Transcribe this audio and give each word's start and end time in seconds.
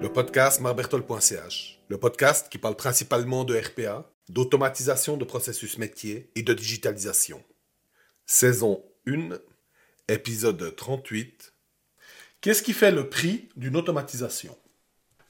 Le 0.00 0.08
podcast 0.12 0.60
marbertol.ch, 0.60 1.78
le 1.88 1.98
podcast 1.98 2.48
qui 2.50 2.58
parle 2.58 2.74
principalement 2.74 3.44
de 3.44 3.56
RPA, 3.56 4.10
d'automatisation 4.28 5.16
de 5.16 5.24
processus 5.24 5.78
métier 5.78 6.30
et 6.34 6.42
de 6.42 6.52
digitalisation. 6.52 7.42
Saison 8.26 8.82
1, 9.06 9.38
épisode 10.08 10.74
38. 10.74 11.52
Qu'est-ce 12.40 12.62
qui 12.62 12.72
fait 12.72 12.90
le 12.90 13.08
prix 13.08 13.50
d'une 13.56 13.76
automatisation? 13.76 14.56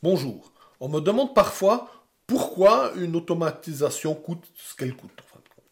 Bonjour. 0.03 0.53
On 0.81 0.89
me 0.89 1.01
demande 1.01 1.35
parfois 1.35 1.91
pourquoi 2.27 2.93
une 2.97 3.17
automatisation 3.17 4.15
coûte 4.15 4.51
ce 4.55 4.75
qu'elle 4.77 4.95
coûte. 4.95 5.11
En 5.21 5.35
fin 5.35 5.41
de 5.41 5.49
compte. 5.49 5.65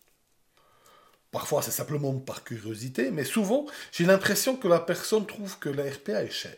Parfois, 1.30 1.62
c'est 1.62 1.70
simplement 1.70 2.14
par 2.14 2.42
curiosité, 2.42 3.10
mais 3.10 3.24
souvent, 3.24 3.66
j'ai 3.92 4.04
l'impression 4.04 4.56
que 4.56 4.68
la 4.68 4.80
personne 4.80 5.26
trouve 5.26 5.58
que 5.58 5.68
la 5.68 5.84
RPA 5.84 6.24
est 6.24 6.30
chère. 6.30 6.56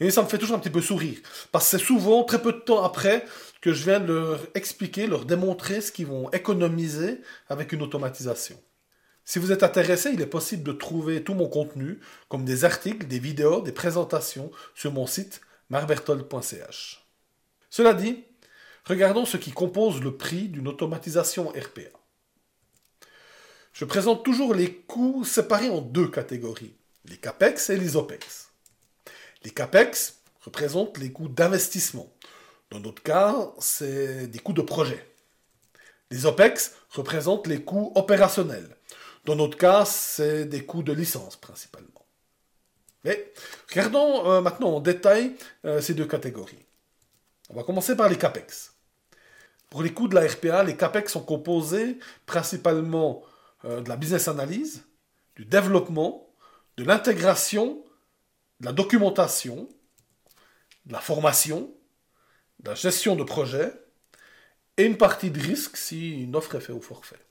Et 0.00 0.10
ça 0.10 0.22
me 0.22 0.28
fait 0.28 0.38
toujours 0.38 0.56
un 0.56 0.60
petit 0.60 0.70
peu 0.70 0.80
sourire, 0.80 1.18
parce 1.50 1.64
que 1.70 1.78
c'est 1.78 1.84
souvent 1.84 2.24
très 2.24 2.40
peu 2.40 2.52
de 2.52 2.58
temps 2.58 2.82
après 2.82 3.24
que 3.60 3.72
je 3.72 3.84
viens 3.84 4.00
de 4.00 4.12
leur 4.12 4.46
expliquer, 4.54 5.06
leur 5.06 5.24
démontrer 5.24 5.80
ce 5.80 5.90
qu'ils 5.90 6.06
vont 6.06 6.30
économiser 6.30 7.20
avec 7.48 7.72
une 7.72 7.82
automatisation. 7.82 8.60
Si 9.24 9.38
vous 9.38 9.52
êtes 9.52 9.62
intéressé, 9.62 10.10
il 10.12 10.20
est 10.20 10.26
possible 10.26 10.62
de 10.62 10.72
trouver 10.72 11.24
tout 11.24 11.34
mon 11.34 11.48
contenu, 11.48 11.98
comme 12.28 12.44
des 12.44 12.64
articles, 12.64 13.06
des 13.06 13.18
vidéos, 13.18 13.62
des 13.62 13.72
présentations, 13.72 14.50
sur 14.74 14.92
mon 14.92 15.06
site 15.06 15.40
marbertol.ch. 15.70 17.06
Cela 17.70 17.94
dit, 17.94 18.24
regardons 18.84 19.24
ce 19.24 19.38
qui 19.38 19.50
compose 19.50 20.02
le 20.02 20.16
prix 20.16 20.48
d'une 20.48 20.68
automatisation 20.68 21.48
RPA. 21.48 22.03
Je 23.74 23.84
présente 23.84 24.24
toujours 24.24 24.54
les 24.54 24.72
coûts 24.72 25.24
séparés 25.24 25.68
en 25.68 25.80
deux 25.80 26.06
catégories, 26.06 26.76
les 27.06 27.16
CAPEX 27.16 27.70
et 27.70 27.76
les 27.76 27.96
OPEX. 27.96 28.52
Les 29.42 29.50
CAPEX 29.50 30.20
représentent 30.42 30.96
les 30.98 31.10
coûts 31.10 31.26
d'investissement. 31.26 32.08
Dans 32.70 32.78
notre 32.78 33.02
cas, 33.02 33.52
c'est 33.58 34.28
des 34.28 34.38
coûts 34.38 34.52
de 34.52 34.62
projet. 34.62 35.04
Les 36.12 36.24
OPEX 36.24 36.76
représentent 36.90 37.48
les 37.48 37.64
coûts 37.64 37.90
opérationnels. 37.96 38.76
Dans 39.24 39.34
notre 39.34 39.58
cas, 39.58 39.84
c'est 39.84 40.44
des 40.44 40.64
coûts 40.64 40.84
de 40.84 40.92
licence 40.92 41.34
principalement. 41.34 42.06
Mais 43.02 43.32
regardons 43.68 44.30
euh, 44.30 44.40
maintenant 44.40 44.74
en 44.74 44.80
détail 44.80 45.34
euh, 45.64 45.80
ces 45.80 45.94
deux 45.94 46.06
catégories. 46.06 46.64
On 47.50 47.56
va 47.56 47.64
commencer 47.64 47.96
par 47.96 48.08
les 48.08 48.18
CAPEX. 48.18 48.72
Pour 49.68 49.82
les 49.82 49.92
coûts 49.92 50.06
de 50.06 50.14
la 50.14 50.28
RPA, 50.28 50.62
les 50.62 50.76
CAPEX 50.76 51.10
sont 51.10 51.24
composés 51.24 51.98
principalement 52.24 53.24
euh, 53.64 53.80
de 53.80 53.88
la 53.88 53.96
business 53.96 54.28
analyse, 54.28 54.84
du 55.36 55.44
développement, 55.44 56.28
de 56.76 56.84
l'intégration, 56.84 57.84
de 58.60 58.66
la 58.66 58.72
documentation, 58.72 59.68
de 60.86 60.92
la 60.92 61.00
formation, 61.00 61.72
de 62.60 62.70
la 62.70 62.74
gestion 62.74 63.16
de 63.16 63.24
projet 63.24 63.72
et 64.76 64.84
une 64.84 64.96
partie 64.96 65.30
de 65.30 65.40
risque 65.40 65.76
si 65.76 66.22
une 66.22 66.36
offre 66.36 66.56
est 66.56 66.60
faite 66.60 66.76
au 66.76 66.80
forfait. 66.80 67.24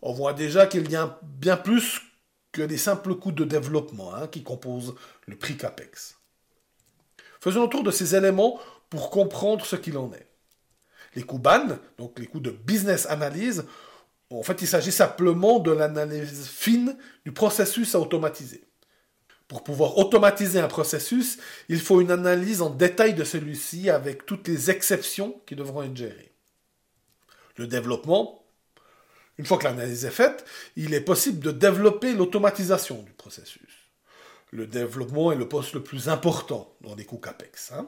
On 0.00 0.12
voit 0.12 0.32
déjà 0.32 0.66
qu'il 0.66 0.90
y 0.90 0.96
a 0.96 1.20
bien 1.22 1.56
plus 1.56 2.00
que 2.50 2.62
des 2.62 2.76
simples 2.76 3.14
coûts 3.14 3.32
de 3.32 3.44
développement 3.44 4.14
hein, 4.14 4.26
qui 4.26 4.42
composent 4.42 4.94
le 5.26 5.36
prix 5.36 5.56
CAPEX. 5.56 6.18
Faisons 7.40 7.62
le 7.62 7.68
tour 7.68 7.82
de 7.82 7.90
ces 7.90 8.14
éléments 8.14 8.60
pour 8.90 9.10
comprendre 9.10 9.64
ce 9.64 9.76
qu'il 9.76 9.96
en 9.96 10.12
est. 10.12 10.28
Les 11.14 11.22
coûts 11.22 11.38
BAN, 11.38 11.78
donc 11.98 12.18
les 12.18 12.26
coûts 12.26 12.40
de 12.40 12.50
business 12.50 13.06
analyse, 13.06 13.64
en 14.38 14.42
fait, 14.42 14.62
il 14.62 14.68
s'agit 14.68 14.92
simplement 14.92 15.58
de 15.58 15.70
l'analyse 15.70 16.46
fine 16.46 16.96
du 17.24 17.32
processus 17.32 17.94
à 17.94 18.00
automatiser. 18.00 18.64
Pour 19.48 19.64
pouvoir 19.64 19.98
automatiser 19.98 20.60
un 20.60 20.68
processus, 20.68 21.38
il 21.68 21.80
faut 21.80 22.00
une 22.00 22.10
analyse 22.10 22.62
en 22.62 22.70
détail 22.70 23.14
de 23.14 23.24
celui-ci 23.24 23.90
avec 23.90 24.24
toutes 24.24 24.48
les 24.48 24.70
exceptions 24.70 25.40
qui 25.46 25.56
devront 25.56 25.82
être 25.82 25.96
gérées. 25.96 26.32
Le 27.56 27.66
développement, 27.66 28.46
une 29.36 29.44
fois 29.44 29.58
que 29.58 29.64
l'analyse 29.64 30.04
est 30.04 30.10
faite, 30.10 30.44
il 30.76 30.94
est 30.94 31.02
possible 31.02 31.40
de 31.40 31.50
développer 31.50 32.14
l'automatisation 32.14 33.02
du 33.02 33.12
processus. 33.12 33.90
Le 34.50 34.66
développement 34.66 35.32
est 35.32 35.36
le 35.36 35.48
poste 35.48 35.74
le 35.74 35.82
plus 35.82 36.08
important 36.08 36.74
dans 36.80 36.94
les 36.94 37.04
coûts 37.04 37.18
CAPEX. 37.18 37.72
Hein. 37.72 37.86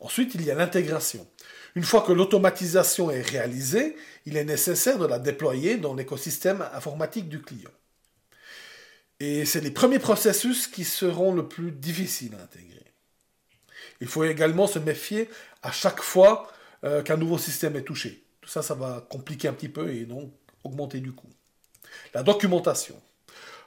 Ensuite, 0.00 0.34
il 0.34 0.44
y 0.44 0.50
a 0.50 0.54
l'intégration. 0.54 1.26
Une 1.74 1.84
fois 1.84 2.02
que 2.02 2.12
l'automatisation 2.12 3.10
est 3.10 3.22
réalisée, 3.22 3.96
il 4.26 4.36
est 4.36 4.44
nécessaire 4.44 4.98
de 4.98 5.06
la 5.06 5.18
déployer 5.18 5.76
dans 5.76 5.94
l'écosystème 5.94 6.66
informatique 6.72 7.28
du 7.28 7.40
client. 7.40 7.70
Et 9.20 9.44
c'est 9.44 9.60
les 9.60 9.70
premiers 9.70 9.98
processus 9.98 10.66
qui 10.66 10.84
seront 10.84 11.34
le 11.34 11.46
plus 11.46 11.70
difficiles 11.70 12.34
à 12.34 12.42
intégrer. 12.42 12.84
Il 14.00 14.08
faut 14.08 14.24
également 14.24 14.66
se 14.66 14.78
méfier 14.78 15.28
à 15.62 15.70
chaque 15.70 16.00
fois 16.00 16.50
euh, 16.84 17.02
qu'un 17.02 17.18
nouveau 17.18 17.38
système 17.38 17.76
est 17.76 17.82
touché. 17.82 18.24
Tout 18.40 18.48
ça, 18.48 18.62
ça 18.62 18.74
va 18.74 19.06
compliquer 19.10 19.48
un 19.48 19.52
petit 19.52 19.68
peu 19.68 19.90
et 19.92 20.06
donc 20.06 20.32
augmenter 20.64 21.00
du 21.00 21.12
coût. 21.12 21.28
La 22.14 22.22
documentation. 22.22 23.00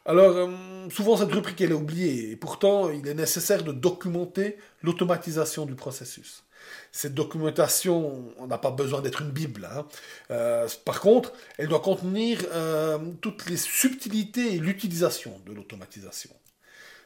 Alors, 0.06 0.36
euh, 0.36 0.90
souvent 0.90 1.16
cette 1.16 1.32
rubrique 1.32 1.62
elle 1.62 1.72
est 1.72 1.76
oubliée, 1.76 2.32
et 2.32 2.36
pourtant 2.36 2.90
il 2.90 3.08
est 3.08 3.14
nécessaire 3.14 3.64
de 3.64 3.72
documenter 3.72 4.58
l'automatisation 4.82 5.66
du 5.66 5.76
processus. 5.76 6.44
Cette 6.92 7.14
documentation, 7.14 8.34
on 8.38 8.48
n'a 8.48 8.58
pas 8.58 8.72
besoin 8.72 9.02
d'être 9.02 9.22
une 9.22 9.32
Bible. 9.32 9.68
Hein. 9.72 9.86
Euh, 10.32 10.68
par 10.86 11.00
contre, 11.00 11.34
elle 11.58 11.68
doit 11.68 11.80
contenir 11.82 12.40
euh, 12.52 13.00
toutes 13.22 13.50
les 13.50 13.58
subtilités 13.58 14.56
et 14.56 14.60
l'utilisation 14.60 15.42
de 15.46 15.54
l'automatisation. 15.54 16.32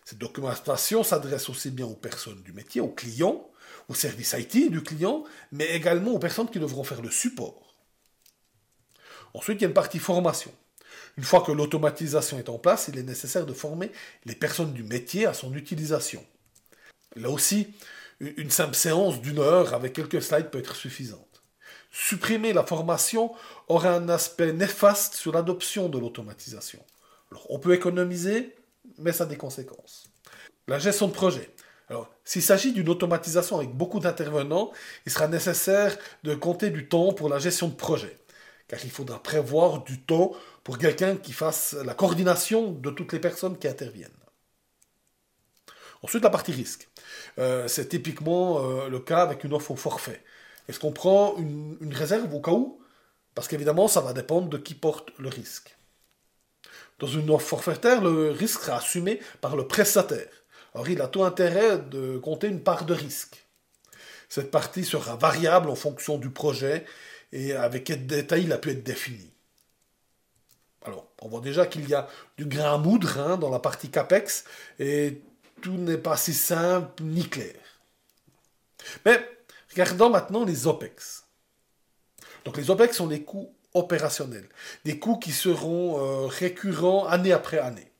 Cette 0.04 0.20
documentation 0.20 1.04
s'adresse 1.04 1.50
aussi 1.50 1.70
bien 1.70 1.86
aux 1.86 1.96
personnes 1.96 2.42
du 2.44 2.54
métier, 2.54 2.82
aux 2.82 2.90
clients, 2.90 3.50
aux 3.90 3.96
services 3.96 4.34
IT 4.38 4.72
du 4.72 4.82
client, 4.82 5.24
mais 5.52 5.66
également 5.76 6.12
aux 6.12 6.20
personnes 6.20 6.50
qui 6.50 6.60
devront 6.60 6.84
faire 6.84 7.02
le 7.02 7.12
support. 7.12 7.76
Ensuite, 9.34 9.60
il 9.60 9.64
y 9.64 9.66
a 9.66 9.68
une 9.68 9.74
partie 9.74 10.00
formation. 10.00 10.52
Une 11.18 11.24
fois 11.24 11.42
que 11.42 11.52
l'automatisation 11.52 12.38
est 12.38 12.50
en 12.50 12.60
place, 12.60 12.90
il 12.90 12.98
est 12.98 13.04
nécessaire 13.04 13.46
de 13.46 13.54
former 13.54 13.92
les 14.26 14.36
personnes 14.36 14.74
du 14.74 14.84
métier 14.84 15.26
à 15.26 15.34
son 15.34 15.54
utilisation. 15.56 16.24
Là 17.16 17.30
aussi, 17.30 17.74
une 18.20 18.52
simple 18.52 18.76
séance 18.76 19.22
d'une 19.22 19.40
heure 19.40 19.74
avec 19.74 19.94
quelques 19.94 20.22
slides 20.22 20.50
peut 20.50 20.60
être 20.60 20.76
suffisante. 20.76 21.44
Supprimer 21.92 22.54
la 22.54 22.64
formation 22.64 23.34
aura 23.68 23.92
un 23.92 24.10
aspect 24.10 24.54
néfaste 24.54 25.16
sur 25.16 25.34
l'adoption 25.34 25.90
de 25.90 25.98
l'automatisation. 25.98 26.80
on 27.50 27.60
peut 27.60 27.74
économiser, 27.74 28.56
mais 29.00 29.12
ça 29.12 29.24
a 29.24 29.28
des 29.28 29.38
conséquences. 29.38 30.06
La 30.68 30.80
gestion 30.80 31.08
de 31.08 31.14
projet. 31.14 31.50
Alors, 31.90 32.10
s'il 32.26 32.42
s'agit 32.42 32.74
d'une 32.74 32.90
automatisation 32.90 33.58
avec 33.58 33.72
beaucoup 33.72 34.00
d'intervenants, 34.00 34.72
il 35.06 35.12
sera 35.12 35.28
nécessaire 35.28 35.98
de 36.24 36.36
compter 36.36 36.70
du 36.70 36.88
temps 36.88 37.14
pour 37.14 37.30
la 37.30 37.40
gestion 37.40 37.70
de 37.70 37.76
projet, 37.76 38.20
car 38.68 38.80
il 38.84 38.92
faudra 38.92 39.24
prévoir 39.24 39.84
du 39.84 40.02
temps 40.02 40.34
pour 40.68 40.78
quelqu'un 40.78 41.16
qui 41.16 41.32
fasse 41.32 41.78
la 41.86 41.94
coordination 41.94 42.74
de 42.74 42.90
toutes 42.90 43.14
les 43.14 43.22
personnes 43.22 43.58
qui 43.58 43.70
interviennent. 43.70 44.12
Ensuite, 46.04 46.26
la 46.26 46.30
partie 46.30 46.52
risque. 46.52 46.90
Euh, 47.40 47.70
c'est 47.70 47.88
typiquement 47.88 48.60
euh, 48.60 48.90
le 48.90 49.00
cas 49.00 49.22
avec 49.22 49.46
une 49.46 49.54
offre 49.54 49.72
au 49.72 49.78
forfait. 49.78 50.22
Est-ce 50.68 50.78
qu'on 50.78 50.92
prend 50.92 51.38
une, 51.38 51.94
réserve 51.94 52.34
au 52.34 52.42
cas 52.42 52.52
où? 52.52 52.82
Parce 53.34 53.48
qu'évidemment, 53.48 53.88
ça 53.88 54.02
va 54.02 54.12
dépendre 54.12 54.50
de 54.50 54.58
qui 54.58 54.76
porte 54.76 55.18
le 55.20 55.30
risque. 55.30 55.78
Dans 57.00 57.08
une 57.08 57.30
offre 57.30 57.48
forfaitaire, 57.48 58.02
le 58.02 58.32
risque 58.32 58.60
sera 58.60 58.80
assumé 58.80 59.22
par 59.40 59.56
le 59.56 59.70
prestataire. 59.70 60.28
Alors, 60.74 60.90
il 60.90 61.02
a 61.02 61.08
tout 61.08 61.24
intérêt 61.24 61.78
de 61.78 62.18
compter 62.18 62.48
une 62.48 62.62
part 62.62 62.84
de 62.84 62.94
risque. 62.94 63.48
Cette 64.28 64.52
partie 64.52 64.84
sera 64.84 65.16
variable 65.16 65.70
en 65.70 65.76
fonction 65.76 66.18
du 66.18 66.30
projet 66.30 66.84
et 67.32 67.54
avec 67.54 67.86
quel 67.86 68.06
détail 68.06 68.44
il 68.44 68.52
a 68.52 68.58
pu 68.58 68.72
être 68.72 68.84
défini. 68.84 69.32
On 71.22 71.30
voit 71.30 71.42
déjà 71.42 71.66
qu'il 71.66 71.88
y 71.90 71.94
a 71.94 72.08
du 72.38 72.46
grain 72.46 72.76
à 72.76 72.78
moudre 72.78 73.20
hein, 73.20 73.38
dans 73.38 73.50
la 73.50 73.60
partie 73.60 73.90
CAPEX 73.90 74.46
et 74.80 75.22
tout 75.62 75.78
n'est 75.78 75.98
pas 75.98 76.18
si 76.18 76.34
simple 76.34 77.04
ni 77.04 77.28
clair. 77.28 77.56
Mais 79.06 79.20
regardons 79.72 80.10
maintenant 80.10 80.46
les 80.46 80.68
OPEX. 80.68 81.26
Donc 82.46 82.58
les 82.58 82.70
OPEX 82.70 82.96
sont 82.96 83.08
des 83.08 83.24
coûts 83.24 83.54
opérationnels, 83.74 84.48
des 84.86 85.00
coûts 85.00 85.18
qui 85.18 85.32
seront 85.32 86.00
euh, 86.00 86.28
récurrents 86.28 87.06
année 87.08 87.34
après 87.34 87.60
année. 87.60 87.92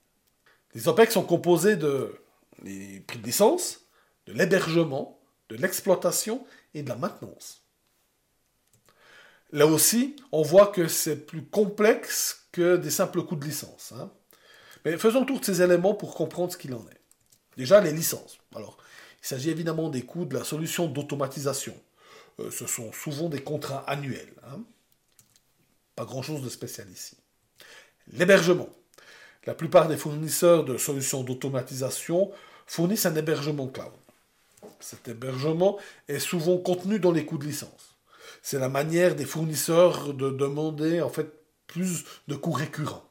Les 0.74 0.88
OPEX 0.88 1.14
sont 1.14 1.24
composés 1.24 1.76
de 1.76 2.16
les 2.64 3.00
prix 3.02 3.20
de 3.20 3.26
licence, 3.26 3.82
de 4.26 4.34
l'hébergement, 4.34 5.20
de 5.50 5.56
l'exploitation 5.56 6.46
et 6.74 6.84
de 6.84 6.90
la 6.90 6.96
maintenance. 6.96 7.67
Là 9.52 9.66
aussi, 9.66 10.16
on 10.32 10.42
voit 10.42 10.68
que 10.68 10.88
c'est 10.88 11.26
plus 11.26 11.44
complexe 11.44 12.48
que 12.52 12.76
des 12.78 12.90
simples 12.90 13.24
coûts 13.24 13.36
de 13.36 13.46
licence. 13.46 13.94
Hein. 13.96 14.12
Mais 14.84 14.98
faisons 14.98 15.26
tour 15.26 15.40
de 15.40 15.46
ces 15.46 15.62
éléments 15.62 15.94
pour 15.94 16.16
comprendre 16.16 16.52
ce 16.52 16.58
qu'il 16.58 16.74
en 16.74 16.86
est. 16.90 17.02
Déjà, 17.56 17.82
les 17.82 17.92
licences. 17.92 18.38
Alors, 18.56 18.78
il 19.22 19.28
s'agit 19.28 19.50
évidemment 19.50 19.90
des 19.90 20.04
coûts 20.04 20.26
de 20.26 20.36
la 20.36 20.44
solution 20.44 20.88
d'automatisation. 20.88 21.76
Euh, 22.40 22.52
ce 22.52 22.68
sont 22.68 22.92
souvent 22.92 23.30
des 23.30 23.42
contrats 23.42 23.84
annuels. 23.88 24.34
Hein. 24.44 24.62
Pas 25.96 26.06
grand-chose 26.06 26.44
de 26.44 26.50
spécial 26.50 26.90
ici. 26.90 27.18
L'hébergement. 28.12 28.70
La 29.46 29.56
plupart 29.56 29.88
des 29.88 29.98
fournisseurs 29.98 30.66
de 30.66 30.78
solutions 30.78 31.24
d'automatisation 31.24 32.32
fournissent 32.66 33.06
un 33.06 33.16
hébergement 33.16 33.68
cloud. 33.68 33.94
Cet 34.80 35.08
hébergement 35.08 35.80
est 36.08 36.20
souvent 36.20 36.58
contenu 36.58 37.00
dans 37.00 37.12
les 37.12 37.26
coûts 37.26 37.38
de 37.38 37.46
licence. 37.46 37.97
C'est 38.42 38.60
la 38.60 38.70
manière 38.70 39.16
des 39.16 39.26
fournisseurs 39.26 40.14
de 40.14 40.30
demander 40.30 41.02
en 41.02 41.10
fait 41.10 41.28
plus 41.68 42.06
de 42.28 42.36
coûts 42.36 42.52
récurrents. 42.52 43.08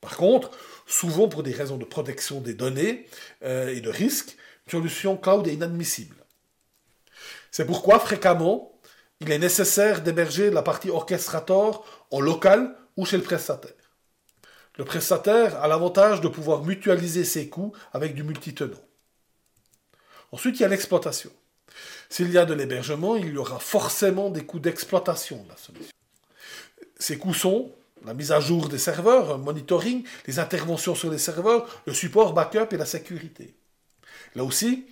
Par 0.00 0.16
contre, 0.16 0.50
souvent 0.86 1.28
pour 1.28 1.42
des 1.42 1.52
raisons 1.52 1.76
de 1.76 1.84
protection 1.84 2.40
des 2.40 2.54
données 2.54 3.06
euh, 3.44 3.68
et 3.68 3.80
de 3.80 3.90
risque, 3.90 4.36
une 4.66 4.72
solution 4.72 5.16
cloud 5.16 5.46
est 5.46 5.54
inadmissible. 5.54 6.16
C'est 7.50 7.66
pourquoi 7.66 7.98
fréquemment, 7.98 8.78
il 9.20 9.30
est 9.30 9.38
nécessaire 9.38 10.02
d'héberger 10.02 10.50
la 10.50 10.62
partie 10.62 10.90
orchestrator 10.90 11.86
en 12.10 12.20
local 12.20 12.76
ou 12.96 13.06
chez 13.06 13.16
le 13.16 13.22
prestataire. 13.22 13.72
Le 14.76 14.84
prestataire 14.84 15.62
a 15.62 15.68
l'avantage 15.68 16.20
de 16.20 16.28
pouvoir 16.28 16.64
mutualiser 16.64 17.24
ses 17.24 17.48
coûts 17.48 17.72
avec 17.92 18.14
du 18.14 18.24
multitenant. 18.24 18.80
Ensuite, 20.32 20.58
il 20.58 20.62
y 20.62 20.64
a 20.64 20.68
l'exploitation. 20.68 21.30
S'il 22.12 22.30
y 22.30 22.36
a 22.36 22.44
de 22.44 22.52
l'hébergement, 22.52 23.16
il 23.16 23.32
y 23.32 23.38
aura 23.38 23.58
forcément 23.58 24.28
des 24.28 24.44
coûts 24.44 24.58
d'exploitation 24.58 25.44
de 25.44 25.48
la 25.48 25.56
solution. 25.56 25.94
Ces 26.98 27.16
coûts 27.16 27.32
sont 27.32 27.72
la 28.04 28.12
mise 28.12 28.32
à 28.32 28.38
jour 28.38 28.68
des 28.68 28.76
serveurs, 28.76 29.38
le 29.38 29.42
monitoring, 29.42 30.04
les 30.26 30.38
interventions 30.38 30.94
sur 30.94 31.10
les 31.10 31.16
serveurs, 31.16 31.66
le 31.86 31.94
support 31.94 32.34
backup 32.34 32.66
et 32.72 32.76
la 32.76 32.84
sécurité. 32.84 33.54
Là 34.34 34.44
aussi, 34.44 34.84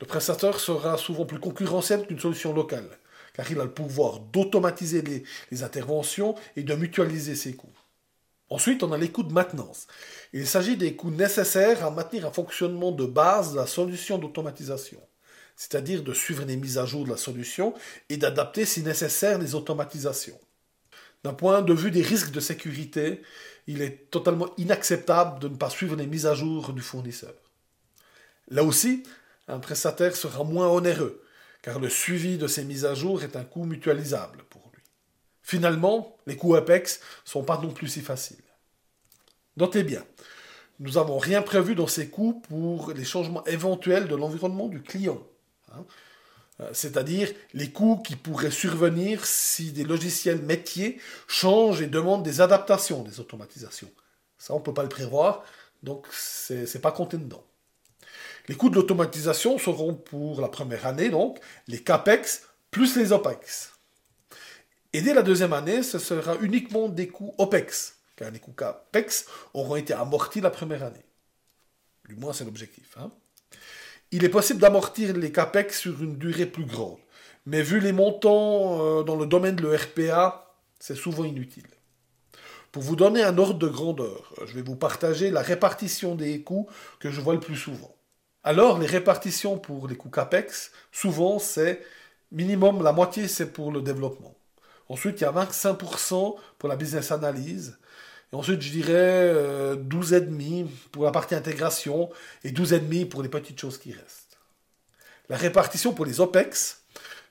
le 0.00 0.06
prestataire 0.06 0.60
sera 0.60 0.96
souvent 0.98 1.26
plus 1.26 1.40
concurrentiel 1.40 2.06
qu'une 2.06 2.20
solution 2.20 2.54
locale, 2.54 2.88
car 3.34 3.50
il 3.50 3.58
a 3.58 3.64
le 3.64 3.72
pouvoir 3.72 4.20
d'automatiser 4.20 5.02
les, 5.02 5.24
les, 5.50 5.64
interventions 5.64 6.36
et 6.54 6.62
de 6.62 6.76
mutualiser 6.76 7.34
ses 7.34 7.54
coûts. 7.54 7.74
Ensuite, 8.50 8.84
on 8.84 8.92
a 8.92 8.98
les 8.98 9.10
coûts 9.10 9.24
de 9.24 9.32
maintenance. 9.32 9.88
Il 10.32 10.46
s'agit 10.46 10.76
des 10.76 10.94
coûts 10.94 11.10
nécessaires 11.10 11.84
à 11.84 11.90
maintenir 11.90 12.24
un 12.24 12.30
fonctionnement 12.30 12.92
de 12.92 13.04
base 13.04 13.50
de 13.50 13.56
la 13.56 13.66
solution 13.66 14.16
d'automatisation, 14.16 15.00
c'est-à-dire 15.58 16.04
de 16.04 16.14
suivre 16.14 16.44
les 16.44 16.56
mises 16.56 16.78
à 16.78 16.86
jour 16.86 17.04
de 17.04 17.10
la 17.10 17.16
solution 17.16 17.74
et 18.08 18.16
d'adapter 18.16 18.64
si 18.64 18.80
nécessaire 18.82 19.40
les 19.40 19.56
automatisations. 19.56 20.38
D'un 21.24 21.34
point 21.34 21.62
de 21.62 21.74
vue 21.74 21.90
des 21.90 22.00
risques 22.00 22.30
de 22.30 22.38
sécurité, 22.38 23.22
il 23.66 23.82
est 23.82 24.08
totalement 24.12 24.54
inacceptable 24.56 25.40
de 25.40 25.48
ne 25.48 25.56
pas 25.56 25.68
suivre 25.68 25.96
les 25.96 26.06
mises 26.06 26.26
à 26.26 26.34
jour 26.34 26.72
du 26.72 26.80
fournisseur. 26.80 27.34
Là 28.46 28.62
aussi, 28.62 29.02
un 29.48 29.58
prestataire 29.58 30.14
sera 30.14 30.44
moins 30.44 30.68
onéreux, 30.68 31.24
car 31.60 31.80
le 31.80 31.88
suivi 31.88 32.38
de 32.38 32.46
ces 32.46 32.64
mises 32.64 32.84
à 32.84 32.94
jour 32.94 33.24
est 33.24 33.34
un 33.34 33.44
coût 33.44 33.64
mutualisable 33.64 34.44
pour 34.48 34.70
lui. 34.72 34.82
Finalement, 35.42 36.16
les 36.28 36.36
coûts 36.36 36.54
Apex 36.54 37.00
ne 37.24 37.30
sont 37.30 37.42
pas 37.42 37.58
non 37.60 37.72
plus 37.72 37.88
si 37.88 38.00
faciles. 38.00 38.36
Notez 39.56 39.82
bien, 39.82 40.04
nous 40.78 40.92
n'avons 40.92 41.18
rien 41.18 41.42
prévu 41.42 41.74
dans 41.74 41.88
ces 41.88 42.10
coûts 42.10 42.40
pour 42.48 42.92
les 42.92 43.04
changements 43.04 43.44
éventuels 43.46 44.06
de 44.06 44.14
l'environnement 44.14 44.68
du 44.68 44.82
client. 44.82 45.20
Hein. 45.72 45.84
Euh, 46.60 46.70
c'est-à-dire 46.72 47.32
les 47.54 47.70
coûts 47.70 48.02
qui 48.04 48.16
pourraient 48.16 48.50
survenir 48.50 49.24
si 49.24 49.72
des 49.72 49.84
logiciels 49.84 50.42
métiers 50.42 51.00
changent 51.26 51.82
et 51.82 51.86
demandent 51.86 52.24
des 52.24 52.40
adaptations 52.40 53.02
des 53.02 53.20
automatisations. 53.20 53.90
Ça, 54.38 54.54
on 54.54 54.58
ne 54.58 54.64
peut 54.64 54.74
pas 54.74 54.82
le 54.82 54.88
prévoir, 54.88 55.44
donc 55.82 56.06
ce 56.12 56.54
n'est 56.54 56.80
pas 56.80 56.92
compté 56.92 57.16
dedans. 57.16 57.44
Les 58.48 58.54
coûts 58.54 58.70
de 58.70 58.76
l'automatisation 58.76 59.58
seront 59.58 59.94
pour 59.94 60.40
la 60.40 60.48
première 60.48 60.86
année, 60.86 61.10
donc, 61.10 61.38
les 61.66 61.82
CAPEX 61.82 62.44
plus 62.70 62.96
les 62.96 63.12
OPEX. 63.12 63.72
Et 64.92 65.02
dès 65.02 65.12
la 65.12 65.22
deuxième 65.22 65.52
année, 65.52 65.82
ce 65.82 65.98
sera 65.98 66.36
uniquement 66.40 66.88
des 66.88 67.08
coûts 67.08 67.34
OPEX, 67.38 67.98
car 68.16 68.30
les 68.30 68.38
coûts 68.38 68.52
CAPEX 68.52 69.26
auront 69.52 69.76
été 69.76 69.92
amortis 69.92 70.40
la 70.40 70.50
première 70.50 70.82
année. 70.82 71.04
Du 72.08 72.16
moins, 72.16 72.32
c'est 72.32 72.44
l'objectif. 72.44 72.96
Hein. 72.98 73.10
Il 74.10 74.24
est 74.24 74.30
possible 74.30 74.60
d'amortir 74.60 75.14
les 75.14 75.30
CAPEX 75.30 75.80
sur 75.80 76.02
une 76.02 76.16
durée 76.16 76.46
plus 76.46 76.64
grande, 76.64 76.96
mais 77.44 77.60
vu 77.60 77.78
les 77.78 77.92
montants 77.92 78.80
euh, 78.80 79.02
dans 79.02 79.16
le 79.16 79.26
domaine 79.26 79.56
de 79.56 79.68
l'ERPA, 79.68 80.54
c'est 80.78 80.94
souvent 80.94 81.24
inutile. 81.24 81.66
Pour 82.72 82.82
vous 82.82 82.96
donner 82.96 83.22
un 83.22 83.36
ordre 83.36 83.58
de 83.58 83.68
grandeur, 83.68 84.32
je 84.46 84.54
vais 84.54 84.62
vous 84.62 84.76
partager 84.76 85.30
la 85.30 85.42
répartition 85.42 86.14
des 86.14 86.42
coûts 86.42 86.68
que 87.00 87.10
je 87.10 87.20
vois 87.20 87.34
le 87.34 87.40
plus 87.40 87.56
souvent. 87.56 87.94
Alors, 88.44 88.78
les 88.78 88.86
répartitions 88.86 89.58
pour 89.58 89.88
les 89.88 89.96
coûts 89.96 90.08
CAPEX, 90.08 90.70
souvent, 90.90 91.38
c'est 91.38 91.82
minimum 92.32 92.82
la 92.82 92.92
moitié, 92.92 93.28
c'est 93.28 93.52
pour 93.52 93.72
le 93.72 93.82
développement. 93.82 94.34
Ensuite, 94.88 95.20
il 95.20 95.24
y 95.24 95.26
a 95.26 95.32
25% 95.32 96.36
pour 96.56 96.68
la 96.68 96.76
business 96.76 97.12
analyse. 97.12 97.78
Et 98.32 98.36
ensuite, 98.36 98.60
je 98.60 98.70
dirais 98.70 99.32
12,5 99.76 100.64
euh, 100.64 100.66
pour 100.92 101.04
la 101.04 101.10
partie 101.10 101.34
intégration 101.34 102.10
et 102.44 102.50
12,5 102.50 103.08
pour 103.08 103.22
les 103.22 103.28
petites 103.28 103.60
choses 103.60 103.78
qui 103.78 103.92
restent. 103.92 104.38
La 105.28 105.36
répartition 105.36 105.92
pour 105.92 106.04
les 106.04 106.20
OPEX, 106.20 106.82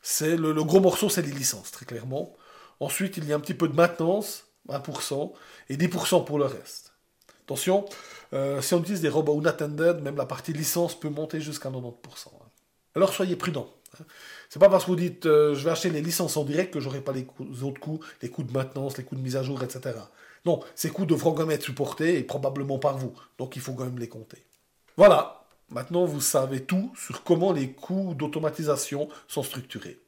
c'est 0.01 0.37
le, 0.37 0.53
gros 0.63 0.79
morceau, 0.79 1.09
c'est 1.09 1.21
les 1.21 1.31
licences, 1.31 1.71
très 1.71 1.85
clairement. 1.85 2.35
Ensuite, 2.79 3.17
il 3.17 3.25
y 3.25 3.33
a 3.33 3.35
un 3.35 3.39
petit 3.39 3.53
peu 3.53 3.67
de 3.67 3.75
maintenance, 3.75 4.45
1%, 4.69 5.33
et 5.69 5.77
10% 5.77 6.25
pour 6.25 6.39
le 6.39 6.45
reste. 6.45 6.93
Attention, 7.45 7.85
euh, 8.33 8.61
si 8.61 8.73
on 8.73 8.79
utilise 8.79 9.01
des 9.01 9.09
robots 9.09 9.39
unattended, 9.39 10.01
même 10.01 10.17
la 10.17 10.25
partie 10.25 10.53
licence 10.53 10.99
peut 10.99 11.09
monter 11.09 11.39
jusqu'à 11.41 11.69
90%. 11.69 11.93
Alors 12.95 13.13
soyez 13.13 13.35
prudents. 13.35 13.69
Hein. 13.99 14.03
C'est 14.49 14.59
pas 14.59 14.69
parce 14.69 14.85
que 14.85 14.89
vous 14.89 14.95
dites 14.95 15.25
euh, 15.25 15.55
je 15.55 15.63
vais 15.63 15.71
acheter 15.71 15.89
les 15.89 16.01
licences 16.01 16.35
en 16.35 16.43
direct 16.43 16.73
que 16.73 16.79
j'aurai 16.79 17.01
pas 17.01 17.13
les, 17.13 17.27
autres 17.63 17.79
coûts, 17.79 17.99
les 18.21 18.29
coûts 18.29 18.43
de 18.43 18.51
maintenance, 18.51 18.97
les 18.97 19.03
coûts 19.03 19.15
de 19.15 19.21
mise 19.21 19.35
à 19.35 19.43
jour, 19.43 19.63
etc. 19.63 19.95
Non, 20.47 20.61
ces 20.75 20.89
coûts 20.89 21.05
devront 21.05 21.33
quand 21.33 21.45
même 21.45 21.57
être 21.57 21.65
supportés 21.65 22.17
et 22.17 22.23
probablement 22.23 22.79
par 22.79 22.97
vous. 22.97 23.13
Donc 23.37 23.57
il 23.57 23.61
faut 23.61 23.73
quand 23.73 23.83
même 23.83 23.99
les 23.99 24.07
compter. 24.07 24.45
Voilà, 24.95 25.45
maintenant 25.69 26.05
vous 26.05 26.21
savez 26.21 26.63
tout 26.63 26.93
sur 26.95 27.25
comment 27.25 27.51
les 27.51 27.73
coûts 27.73 28.15
d'automatisation 28.15 29.09
sont 29.27 29.43
structurés. 29.43 29.99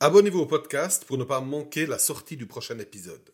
Abonnez-vous 0.00 0.38
au 0.38 0.46
podcast 0.46 1.04
pour 1.04 1.18
ne 1.18 1.24
pas 1.24 1.42
manquer 1.42 1.84
la 1.84 1.98
sortie 1.98 2.38
du 2.38 2.46
prochain 2.46 2.78
épisode. 2.78 3.30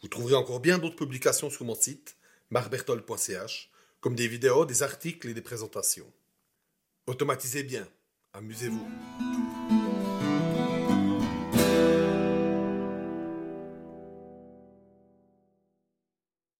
Vous 0.00 0.06
trouverez 0.06 0.36
encore 0.36 0.60
bien 0.60 0.78
d'autres 0.78 0.94
publications 0.94 1.50
sur 1.50 1.64
mon 1.64 1.74
site, 1.74 2.16
marbertol.ch, 2.50 3.72
comme 4.00 4.14
des 4.14 4.28
vidéos, 4.28 4.64
des 4.64 4.84
articles 4.84 5.28
et 5.28 5.34
des 5.34 5.42
présentations. 5.42 6.06
Automatisez 7.08 7.64
bien. 7.64 7.84
Amusez-vous. 8.32 9.29